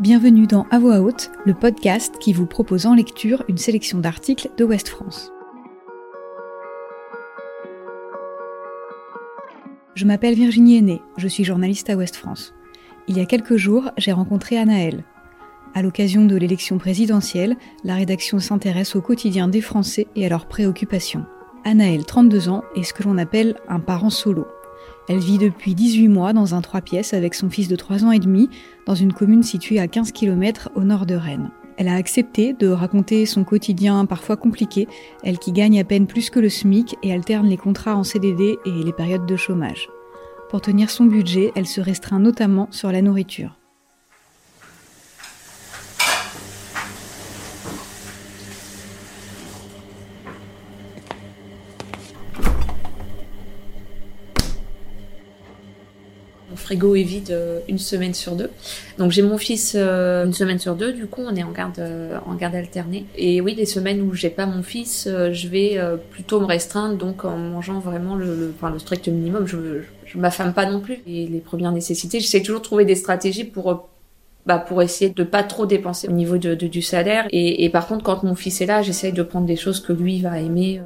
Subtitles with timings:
[0.00, 4.48] Bienvenue dans À voix haute, le podcast qui vous propose en lecture une sélection d'articles
[4.56, 5.30] de Ouest France.
[9.94, 12.54] Je m'appelle Virginie Aîné, je suis journaliste à Ouest France.
[13.08, 15.04] Il y a quelques jours, j'ai rencontré Anaël.
[15.74, 20.46] À l'occasion de l'élection présidentielle, la rédaction s'intéresse au quotidien des Français et à leurs
[20.46, 21.26] préoccupations.
[21.64, 24.46] Anaël, 32 ans, est ce que l'on appelle un parent solo.
[25.08, 28.12] Elle vit depuis 18 mois dans un 3 pièces avec son fils de 3 ans
[28.12, 28.48] et demi
[28.86, 31.50] dans une commune située à 15 km au nord de Rennes.
[31.76, 34.86] Elle a accepté de raconter son quotidien parfois compliqué,
[35.22, 38.58] elle qui gagne à peine plus que le SMIC et alterne les contrats en CDD
[38.66, 39.88] et les périodes de chômage.
[40.50, 43.59] Pour tenir son budget, elle se restreint notamment sur la nourriture.
[56.56, 58.50] Frigo est vide euh, une semaine sur deux.
[58.98, 61.78] Donc j'ai mon fils euh, une semaine sur deux, du coup on est en garde
[61.78, 63.06] euh, en garde alternée.
[63.16, 65.78] Et oui, les semaines où j'ai pas mon fils, je vais
[66.10, 69.46] plutôt me restreindre, donc en mangeant vraiment le, enfin, le strict minimum.
[69.46, 71.00] Je, je, m'affame pas non plus.
[71.06, 73.88] Et les premières nécessités, j'essaie toujours de trouver des stratégies pour
[74.46, 77.26] bah, pour essayer de pas trop dépenser au niveau de, du salaire.
[77.30, 79.92] Et, et, par contre, quand mon fils est là, j'essaye de prendre des choses que
[79.92, 80.80] lui va aimer.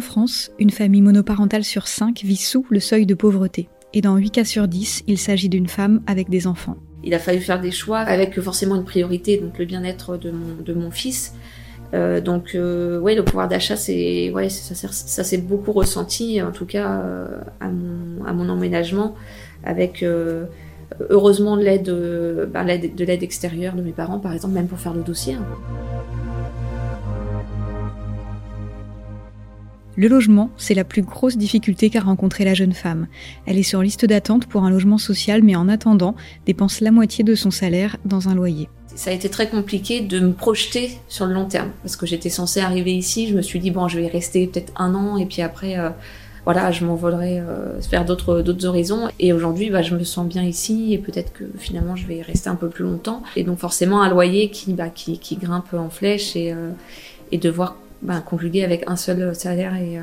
[0.00, 3.68] En France, une famille monoparentale sur 5 vit sous le seuil de pauvreté.
[3.92, 6.78] Et dans 8 cas sur 10, il s'agit d'une femme avec des enfants.
[7.04, 10.62] Il a fallu faire des choix avec forcément une priorité, donc le bien-être de mon,
[10.64, 11.34] de fils.
[11.92, 16.64] Euh, donc euh, ouais, le pouvoir d'achat, c'est ouais, ça, s'est beaucoup ressenti, en tout
[16.64, 19.16] cas euh, à, mon, emménagement,
[19.64, 20.46] avec euh,
[21.10, 21.94] heureusement l'aide,
[22.50, 25.34] bah, l'aide de l'aide extérieure de mes parents, par exemple, même pour faire le dossier.
[25.34, 25.44] Hein.
[30.00, 33.06] Le logement, c'est la plus grosse difficulté qu'a rencontrée la jeune femme.
[33.44, 36.14] Elle est sur liste d'attente pour un logement social, mais en attendant,
[36.46, 38.70] dépense la moitié de son salaire dans un loyer.
[38.94, 42.30] Ça a été très compliqué de me projeter sur le long terme, parce que j'étais
[42.30, 45.26] censée arriver ici, je me suis dit, bon, je vais rester peut-être un an, et
[45.26, 45.90] puis après, euh,
[46.46, 49.10] voilà, je m'envolerai euh, vers d'autres d'autres horizons.
[49.18, 52.22] Et aujourd'hui, bah, je me sens bien ici, et peut-être que finalement, je vais y
[52.22, 53.22] rester un peu plus longtemps.
[53.36, 56.70] Et donc forcément, un loyer qui, bah, qui grimpe en flèche, et, euh,
[57.32, 60.02] et de voir ben, conjugué avec un seul salaire et, euh,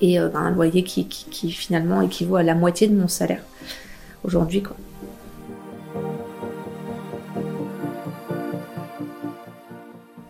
[0.00, 3.42] et euh, ben, un loyer qui, qui, finalement équivaut à la moitié de mon salaire
[4.24, 4.62] aujourd'hui.
[4.62, 4.76] Quoi.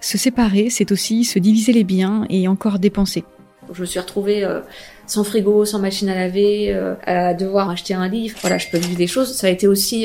[0.00, 3.24] Se séparer, c'est aussi se diviser les biens et encore dépenser.
[3.72, 4.60] Je me suis retrouvée euh,
[5.06, 6.74] sans frigo, sans machine à laver,
[7.04, 8.38] à devoir acheter un livre.
[8.40, 9.34] Voilà, je peux vivre des choses.
[9.34, 10.02] Ça a été aussi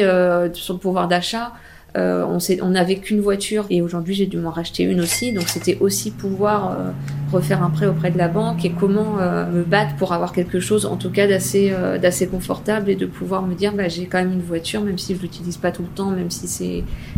[0.54, 1.54] sur le pouvoir d'achat.
[1.96, 2.26] Euh,
[2.62, 5.32] on n'avait qu'une voiture et aujourd'hui j'ai dû m'en racheter une aussi.
[5.32, 6.92] Donc c'était aussi pouvoir euh,
[7.32, 10.60] refaire un prêt auprès de la banque et comment euh, me battre pour avoir quelque
[10.60, 14.20] chose en tout cas d'assez d'assez confortable et de pouvoir me dire bah, j'ai quand
[14.20, 16.48] même une voiture même si je l'utilise pas tout le temps, même si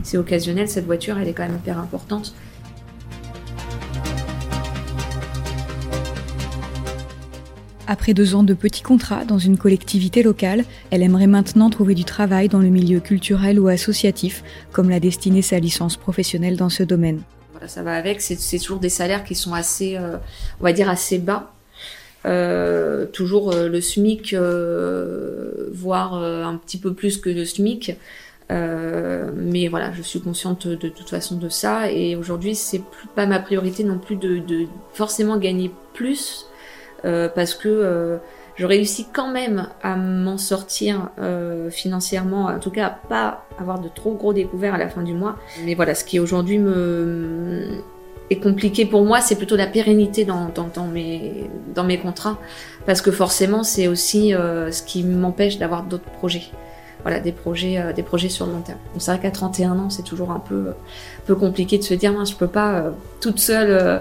[0.03, 2.33] c'est occasionnel, cette voiture elle est quand même hyper importante.
[7.87, 12.03] Après deux ans de petits contrats dans une collectivité locale, elle aimerait maintenant trouver du
[12.03, 16.81] travail dans le milieu culturel ou associatif, comme l'a destiné sa licence professionnelle dans ce
[16.81, 17.21] domaine.
[17.51, 20.17] Voilà, ça va avec, c'est toujours des salaires qui sont assez, euh,
[20.59, 21.53] on va dire, assez bas.
[22.25, 24.35] Euh, toujours euh, le SMIC,
[25.71, 27.95] voire un petit peu plus que le SMIC.
[28.49, 31.91] mais voilà, je suis consciente de, toute façon de ça.
[31.91, 32.81] Et aujourd'hui, c'est
[33.15, 34.41] pas ma priorité non plus de
[34.93, 36.47] forcément gagner plus,
[37.03, 38.17] euh, parce que euh,
[38.55, 43.79] je réussis quand même à m'en sortir euh, financièrement, en tout cas à pas avoir
[43.79, 45.35] de trop gros découverts à la fin du mois.
[45.65, 47.81] Mais voilà, ce qui aujourd'hui me
[48.31, 50.49] est compliqué pour moi, c'est plutôt la pérennité dans,
[50.87, 52.39] mes contrats,
[52.87, 56.45] parce que forcément c'est aussi ce qui m'empêche d'avoir d'autres projets
[57.05, 58.79] voilà, des projets, euh, des projets sur le long terme.
[58.97, 60.73] c'est vrai qu'à 31 ans, c'est toujours un peu,
[61.35, 62.89] compliqué de se dire, mince, je peux pas euh,
[63.21, 63.99] toute seule euh,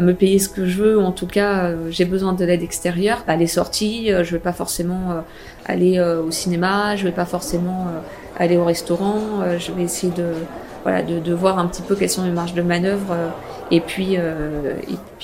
[0.00, 3.22] me payer ce que je veux, ou en tout cas, j'ai besoin de l'aide extérieure.
[3.24, 5.22] Bah, les sorties, je vais pas forcément
[5.64, 7.88] aller au cinéma, je vais pas forcément
[8.36, 10.32] aller au restaurant, je vais essayer de,
[10.82, 13.14] voilà, de, de, voir un petit peu quelles sont mes marges de manœuvre
[13.70, 14.74] et puis, euh,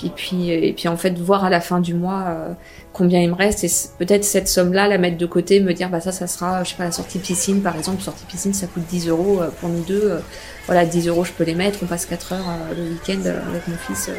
[0.04, 2.52] et puis, et puis en fait voir à la fin du mois euh,
[2.92, 6.00] combien il me reste et peut-être cette somme-là la mettre de côté, me dire bah
[6.00, 8.84] ça, ça sera, je sais pas, la sortie piscine par exemple, sortie piscine ça coûte
[8.88, 10.20] 10 euros euh, pour nous deux,
[10.66, 13.76] voilà 10 euros je peux les mettre, on passe 4 heures le week-end avec mon
[13.76, 14.10] fils.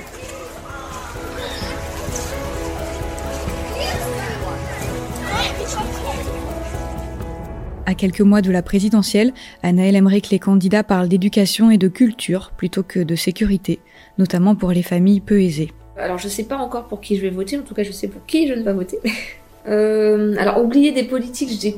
[7.87, 9.31] À quelques mois de la présidentielle,
[9.63, 13.79] Anaël aimerait que les candidats parlent d'éducation et de culture plutôt que de sécurité,
[14.17, 15.71] notamment pour les familles peu aisées.
[15.95, 18.09] Alors je sais pas encore pour qui je vais voter, en tout cas je sais
[18.09, 18.99] pour qui je ne vais pas voter.
[19.69, 21.75] euh, alors oublier des politiques, je dis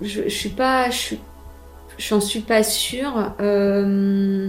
[0.00, 1.16] je, je suis pas, je
[2.20, 3.34] suis, pas sûre.
[3.40, 4.48] Euh,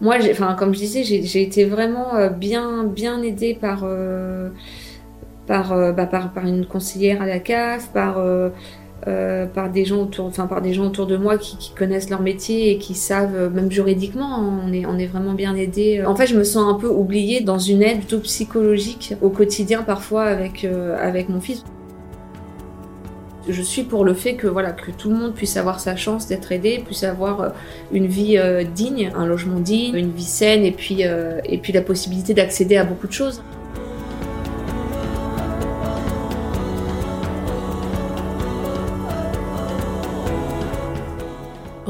[0.00, 3.86] moi, enfin, comme je disais, j'ai été vraiment euh, bien, bien aidée par,
[5.46, 8.16] bah, par, par, une conseillère à la CAF, par,
[9.08, 12.20] euh, par des gens autour, enfin par des gens autour de moi qui, connaissent leur
[12.20, 16.04] métier et qui savent, même juridiquement, hein, on est, on est vraiment bien aidé.
[16.04, 19.82] En fait, je me sens un peu oubliée dans une aide plutôt psychologique au quotidien
[19.82, 20.66] parfois avec,
[20.98, 21.64] avec mon fils.
[23.48, 26.28] Je suis pour le fait que voilà que tout le monde puisse avoir sa chance
[26.28, 27.48] d'être aidé, puisse avoir euh,
[27.92, 31.72] une vie euh, digne, un logement digne, une vie saine et puis euh, et puis
[31.72, 33.42] la possibilité d'accéder à beaucoup de choses.